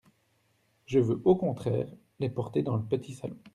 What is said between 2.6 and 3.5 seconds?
dans le petit salon…